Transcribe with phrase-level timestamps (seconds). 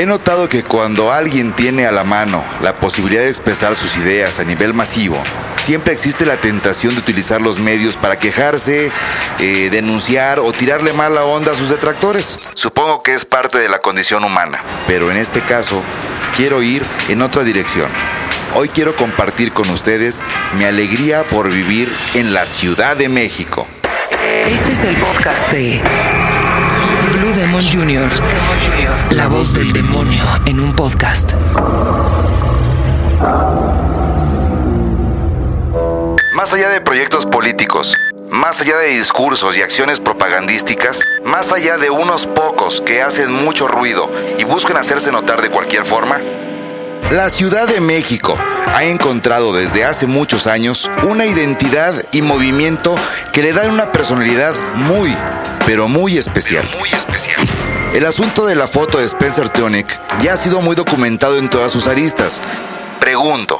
[0.00, 4.40] He notado que cuando alguien tiene a la mano la posibilidad de expresar sus ideas
[4.40, 5.22] a nivel masivo,
[5.58, 8.90] siempre existe la tentación de utilizar los medios para quejarse,
[9.40, 12.38] eh, denunciar o tirarle mala onda a sus detractores.
[12.54, 15.82] Supongo que es parte de la condición humana, pero en este caso
[16.34, 17.90] quiero ir en otra dirección.
[18.54, 20.22] Hoy quiero compartir con ustedes
[20.56, 23.66] mi alegría por vivir en la Ciudad de México.
[24.46, 25.82] Este es el podcast de
[27.60, 29.14] Demon Jr.
[29.14, 31.32] La voz del demonio en un podcast.
[36.34, 37.94] Más allá de proyectos políticos,
[38.30, 43.68] más allá de discursos y acciones propagandísticas, más allá de unos pocos que hacen mucho
[43.68, 46.20] ruido y buscan hacerse notar de cualquier forma,
[47.10, 52.94] la Ciudad de México ha encontrado desde hace muchos años una identidad y movimiento
[53.32, 55.14] que le dan una personalidad muy,
[55.66, 56.68] pero muy especial.
[56.78, 57.40] Muy especial.
[57.94, 61.72] El asunto de la foto de Spencer Tunick ya ha sido muy documentado en todas
[61.72, 62.40] sus aristas.
[63.00, 63.58] Pregunto,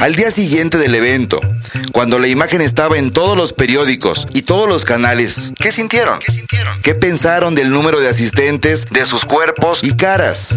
[0.00, 1.40] al día siguiente del evento,
[1.92, 6.20] cuando la imagen estaba en todos los periódicos y todos los canales, ¿qué sintieron?
[6.20, 6.80] ¿Qué sintieron?
[6.82, 10.56] ¿Qué pensaron del número de asistentes, de sus cuerpos y caras?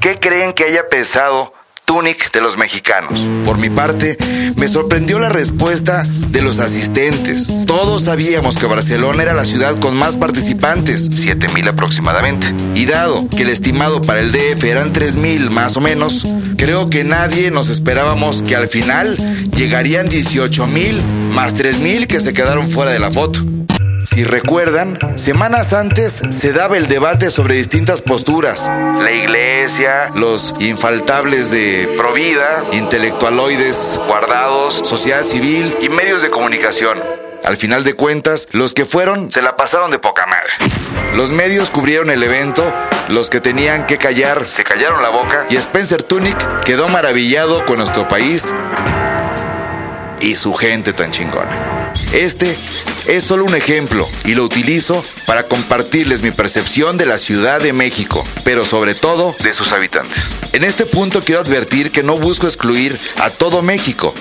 [0.00, 1.52] ¿Qué creen que haya pensado
[1.94, 3.20] Tunic de los mexicanos?
[3.44, 4.16] Por mi parte,
[4.56, 7.48] me sorprendió la respuesta de los asistentes.
[7.66, 12.52] Todos sabíamos que Barcelona era la ciudad con más participantes, 7.000 aproximadamente.
[12.74, 17.04] Y dado que el estimado para el DF eran 3.000 más o menos, creo que
[17.04, 19.16] nadie nos esperábamos que al final
[19.56, 23.53] llegarían 18.000 más 3.000 que se quedaron fuera de la foto.
[24.04, 28.68] Si recuerdan, semanas antes se daba el debate sobre distintas posturas.
[29.00, 37.00] La iglesia, los infaltables de Provida, intelectualoides guardados, sociedad civil y medios de comunicación.
[37.44, 40.52] Al final de cuentas, los que fueron se la pasaron de poca madre.
[41.16, 42.64] Los medios cubrieron el evento,
[43.08, 47.78] los que tenían que callar se callaron la boca y Spencer Tunick quedó maravillado con
[47.78, 48.52] nuestro país
[50.20, 51.92] y su gente tan chingona.
[52.12, 52.56] Este
[53.06, 57.72] es solo un ejemplo y lo utilizo para compartirles mi percepción de la Ciudad de
[57.72, 60.34] México, pero sobre todo de sus habitantes.
[60.52, 64.14] En este punto quiero advertir que no busco excluir a todo México.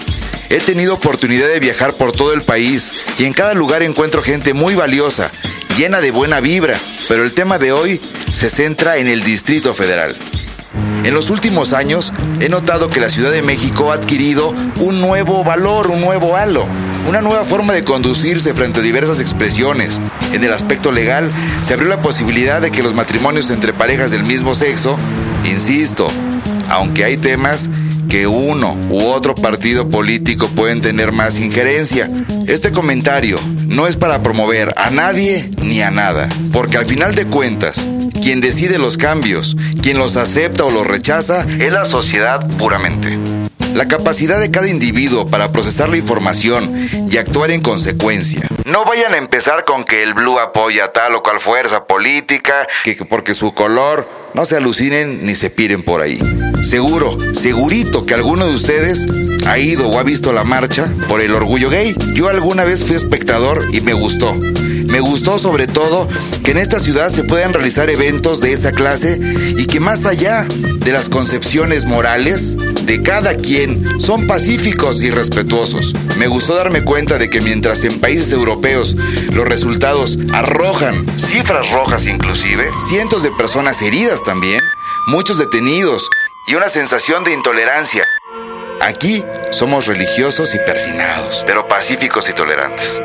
[0.50, 4.54] He tenido oportunidad de viajar por todo el país y en cada lugar encuentro gente
[4.54, 5.32] muy valiosa,
[5.78, 8.02] llena de buena vibra, pero el tema de hoy
[8.34, 10.16] se centra en el Distrito Federal.
[11.04, 15.44] En los últimos años he notado que la Ciudad de México ha adquirido un nuevo
[15.44, 16.66] valor, un nuevo halo,
[17.08, 20.00] una nueva forma de conducirse frente a diversas expresiones.
[20.32, 21.30] En el aspecto legal
[21.62, 24.98] se abrió la posibilidad de que los matrimonios entre parejas del mismo sexo,
[25.46, 26.10] insisto,
[26.70, 27.70] aunque hay temas
[28.10, 32.10] que uno u otro partido político pueden tener más injerencia.
[32.48, 33.40] Este comentario
[33.74, 37.88] no es para promover a nadie ni a nada, porque al final de cuentas,
[38.22, 43.18] quien decide los cambios, quien los acepta o los rechaza, es la sociedad puramente.
[43.74, 48.48] La capacidad de cada individuo para procesar la información y actuar en consecuencia.
[48.66, 52.96] No vayan a empezar con que el blue apoya tal o cual fuerza política, que
[53.06, 56.20] porque su color, no se alucinen ni se piren por ahí.
[56.64, 59.06] Seguro, segurito que alguno de ustedes
[59.46, 61.96] ha ido o ha visto la marcha por el orgullo gay.
[62.14, 64.34] Yo alguna vez fui espectador y me gustó.
[64.34, 66.08] Me gustó sobre todo
[66.44, 69.20] que en esta ciudad se puedan realizar eventos de esa clase
[69.58, 75.94] y que más allá de las concepciones morales de cada quien son pacíficos y respetuosos.
[76.18, 78.96] Me gustó darme cuenta de que mientras en países europeos
[79.34, 84.62] los resultados arrojan cifras rojas inclusive, cientos de personas heridas también,
[85.08, 86.08] muchos detenidos
[86.46, 88.04] y una sensación de intolerancia.
[88.82, 93.02] Aquí somos religiosos y persinados, pero pacíficos y tolerantes.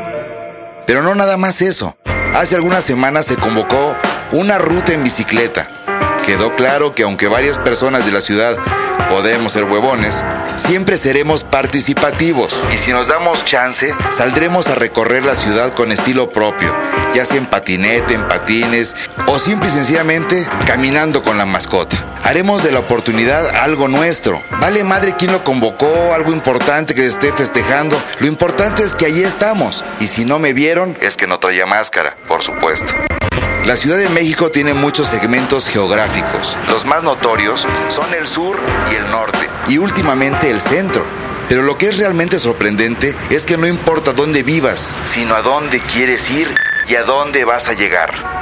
[0.85, 1.95] Pero no nada más eso.
[2.33, 3.95] Hace algunas semanas se convocó
[4.31, 5.67] una ruta en bicicleta.
[6.25, 8.57] Quedó claro que aunque varias personas de la ciudad
[9.07, 10.23] podemos ser huevones,
[10.57, 16.29] siempre seremos participativos y si nos damos chance, saldremos a recorrer la ciudad con estilo
[16.29, 16.75] propio,
[17.15, 18.95] ya sea en patinete, en patines
[19.27, 22.08] o simple y sencillamente caminando con la mascota.
[22.23, 24.43] Haremos de la oportunidad algo nuestro.
[24.59, 28.01] Vale madre quien lo convocó, algo importante que esté festejando.
[28.19, 29.83] Lo importante es que allí estamos.
[29.99, 32.93] Y si no me vieron, es que no traía máscara, por supuesto.
[33.65, 36.57] La Ciudad de México tiene muchos segmentos geográficos.
[36.69, 38.59] Los más notorios son el sur
[38.91, 41.03] y el norte, y últimamente el centro.
[41.47, 45.79] Pero lo que es realmente sorprendente es que no importa dónde vivas, sino a dónde
[45.81, 46.53] quieres ir
[46.87, 48.38] y a dónde vas a llegar.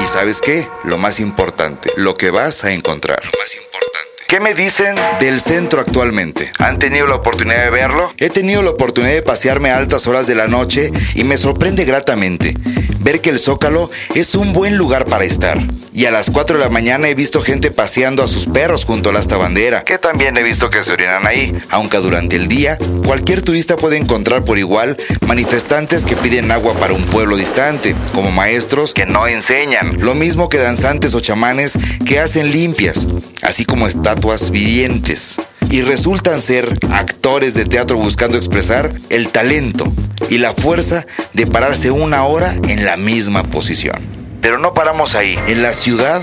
[0.00, 0.66] Y sabes qué?
[0.84, 3.22] Lo más importante, lo que vas a encontrar.
[3.22, 4.24] Lo más importante.
[4.26, 6.52] ¿Qué me dicen del centro actualmente?
[6.58, 8.12] ¿Han tenido la oportunidad de verlo?
[8.16, 11.84] He tenido la oportunidad de pasearme a altas horas de la noche y me sorprende
[11.84, 12.54] gratamente
[13.00, 15.58] ver que el Zócalo es un buen lugar para estar.
[15.92, 19.10] Y a las 4 de la mañana he visto gente paseando a sus perros junto
[19.10, 22.78] a la bandera, que también he visto que se orinan ahí, aunque durante el día
[23.06, 28.30] cualquier turista puede encontrar por igual manifestantes que piden agua para un pueblo distante, como
[28.30, 33.06] maestros que no enseñan, lo mismo que danzantes o chamanes que hacen limpias,
[33.42, 35.36] así como estatuas vivientes
[35.70, 39.86] y resultan ser actores de teatro buscando expresar el talento
[40.28, 43.94] y la fuerza de pararse una hora en la misma posición.
[44.40, 45.38] Pero no paramos ahí.
[45.46, 46.20] En la ciudad,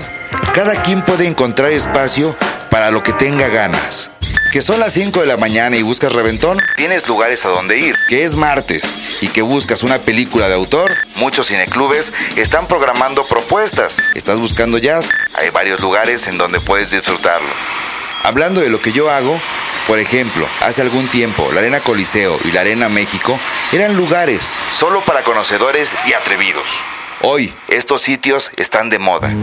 [0.52, 2.36] cada quien puede encontrar espacio
[2.70, 4.12] para lo que tenga ganas.
[4.52, 7.94] Que son las 5 de la mañana y buscas reventón, tienes lugares a donde ir.
[8.08, 8.82] Que es martes
[9.20, 13.98] y que buscas una película de autor, muchos cineclubes están programando propuestas.
[14.14, 15.10] ¿Estás buscando jazz?
[15.34, 17.77] Hay varios lugares en donde puedes disfrutarlo.
[18.22, 19.40] Hablando de lo que yo hago,
[19.86, 23.38] por ejemplo, hace algún tiempo la Arena Coliseo y la Arena México
[23.72, 26.66] eran lugares solo para conocedores y atrevidos.
[27.22, 29.34] Hoy, estos sitios están de moda,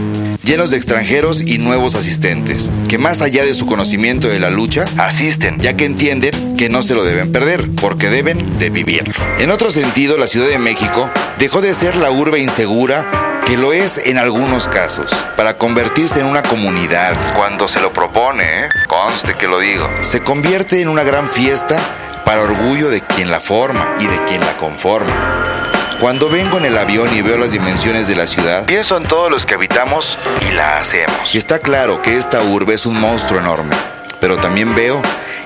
[0.42, 4.86] llenos de extranjeros y nuevos asistentes, que más allá de su conocimiento de la lucha,
[4.96, 9.12] asisten, ya que entienden que no se lo deben perder, porque deben de vivirlo.
[9.38, 13.72] En otro sentido, la Ciudad de México dejó de ser la urbe insegura que lo
[13.72, 17.16] es en algunos casos, para convertirse en una comunidad.
[17.36, 18.68] Cuando se lo propone, ¿eh?
[18.88, 21.78] conste que lo digo, se convierte en una gran fiesta
[22.24, 25.62] para orgullo de quien la forma y de quien la conforma.
[26.00, 29.30] Cuando vengo en el avión y veo las dimensiones de la ciudad, pienso en todos
[29.30, 31.32] los que habitamos y la hacemos.
[31.32, 33.76] Y está claro que esta urbe es un monstruo enorme,
[34.20, 35.00] pero también veo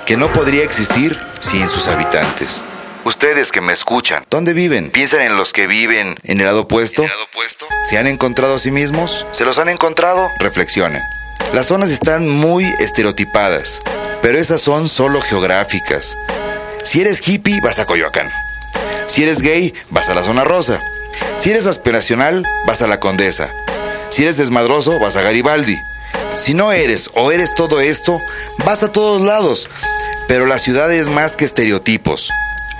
[0.06, 2.64] que no podría existir sin sus habitantes.
[3.04, 4.90] Ustedes que me escuchan, ¿dónde viven?
[4.90, 7.06] ¿Piensan en los que viven en el lado opuesto?
[7.88, 9.26] ¿Se han encontrado a sí mismos?
[9.32, 10.30] ¿Se los han encontrado?
[10.38, 11.02] Reflexionen.
[11.54, 13.80] Las zonas están muy estereotipadas,
[14.20, 16.18] pero esas son solo geográficas.
[16.84, 18.30] Si eres hippie, vas a Coyoacán.
[19.06, 20.80] Si eres gay, vas a la zona rosa.
[21.38, 23.48] Si eres aspiracional, vas a la Condesa.
[24.10, 25.76] Si eres desmadroso, vas a Garibaldi.
[26.34, 28.20] Si no eres o eres todo esto,
[28.64, 29.70] vas a todos lados.
[30.28, 32.30] Pero la ciudad es más que estereotipos.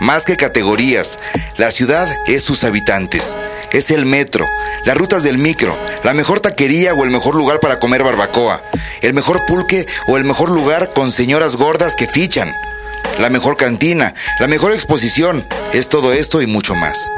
[0.00, 1.19] Más que categorías,
[1.58, 3.37] la ciudad es sus habitantes.
[3.70, 4.49] Es el metro,
[4.87, 8.62] las rutas del micro, la mejor taquería o el mejor lugar para comer barbacoa,
[9.02, 12.55] el mejor pulque o el mejor lugar con señoras gordas que fichan,
[13.19, 15.47] la mejor cantina, la mejor exposición.
[15.75, 17.12] Es todo esto y mucho más.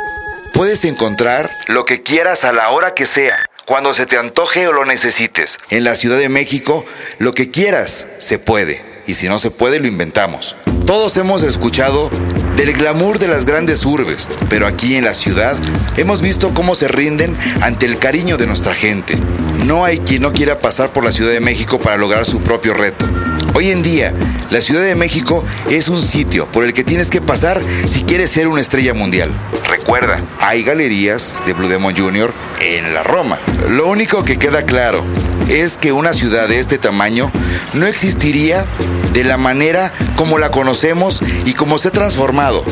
[0.53, 4.73] Puedes encontrar lo que quieras a la hora que sea, cuando se te antoje o
[4.73, 5.61] lo necesites.
[5.71, 6.85] En la Ciudad de México,
[7.19, 8.85] lo que quieras se puede.
[9.07, 10.57] Y si no se puede, lo inventamos.
[10.87, 12.11] Todos hemos escuchado
[12.57, 15.57] del glamour de las grandes urbes, pero aquí en la ciudad
[15.97, 19.17] hemos visto cómo se rinden ante el cariño de nuestra gente.
[19.65, 22.75] No hay quien no quiera pasar por la Ciudad de México para lograr su propio
[22.75, 23.07] reto.
[23.55, 24.15] Hoy en día,
[24.51, 28.31] la Ciudad de México es un sitio por el que tienes que pasar si quieres
[28.31, 29.31] ser una estrella mundial.
[29.69, 32.33] Recuerda, hay galerías de Blue Demon Jr.
[32.61, 33.39] en la Roma.
[33.69, 35.05] Lo único que queda claro
[35.51, 37.31] es que una ciudad de este tamaño
[37.75, 38.65] no existiría
[39.13, 42.65] de la manera como la conocemos y como se ha transformado.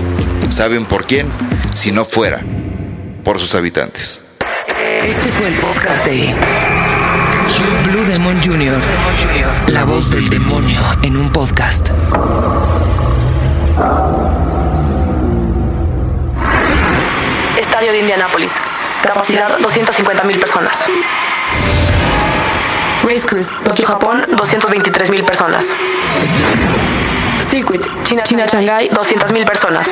[0.49, 1.27] ¿Saben por quién?
[1.75, 2.43] Si no fuera
[3.23, 4.23] por sus habitantes.
[5.05, 6.35] Este fue el podcast de
[8.21, 8.79] Demon Jr.
[9.69, 11.89] La voz del demonio en un podcast.
[17.59, 18.53] Estadio de Indianápolis.
[19.03, 20.85] Capacidad 250 mil personas.
[23.05, 25.73] Race Cruise, Tokio, Japón, 223 mil personas.
[27.49, 29.89] Circuit, China, China, Shanghai, 200 mil personas.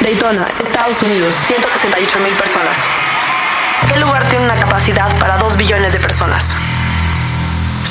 [0.00, 2.78] Daytona, Estados Unidos, 168 mil personas.
[3.92, 6.54] ¿Qué lugar tiene una capacidad para 2 billones de personas?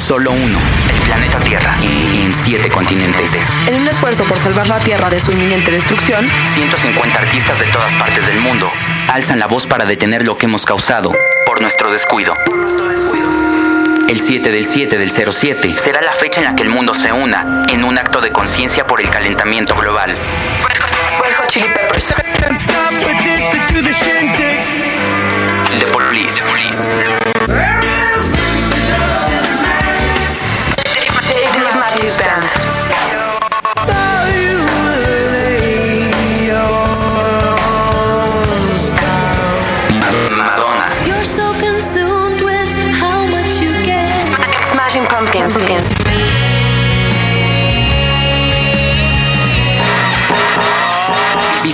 [0.07, 0.57] Solo uno,
[0.89, 3.29] el planeta Tierra, en siete continentes.
[3.67, 7.93] En un esfuerzo por salvar la Tierra de su inminente destrucción, 150 artistas de todas
[7.95, 8.71] partes del mundo
[9.11, 11.11] alzan la voz para detener lo que hemos causado
[11.45, 12.35] por nuestro descuido.
[14.07, 17.11] El 7 del 7 del 07 será la fecha en la que el mundo se
[17.11, 20.15] una en un acto de conciencia por el calentamiento global.
[25.79, 26.46] The Police.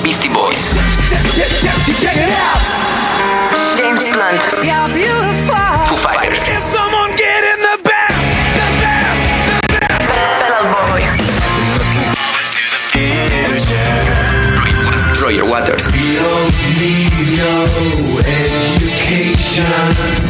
[0.01, 0.73] Beastie Boys.
[1.09, 3.77] Check, check, check, check it out.
[3.77, 4.65] James Blunt.
[4.65, 5.72] You're beautiful.